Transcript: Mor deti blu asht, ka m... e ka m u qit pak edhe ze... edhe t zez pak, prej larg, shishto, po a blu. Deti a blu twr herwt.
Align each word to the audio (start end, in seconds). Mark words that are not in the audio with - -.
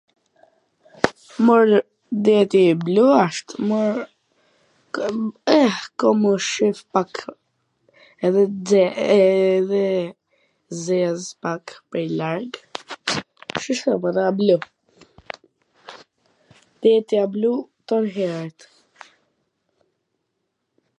Mor 1.45 1.67
deti 2.25 2.61
blu 2.85 3.03
asht, 3.25 3.47
ka 4.93 5.05
m... 5.17 5.27
e 5.57 5.59
ka 5.99 6.09
m 6.21 6.23
u 6.29 6.31
qit 6.47 6.77
pak 6.95 7.11
edhe 8.29 8.43
ze... 8.69 8.85
edhe 9.17 9.83
t 9.83 10.79
zez 10.85 11.21
pak, 11.43 11.63
prej 11.91 12.07
larg, 12.21 12.51
shishto, 13.65 13.93
po 14.05 14.09
a 14.23 14.25
blu. 14.39 14.55
Deti 16.87 17.15
a 17.25 17.27
blu 17.35 17.53
twr 17.87 18.03
herwt. 18.17 18.59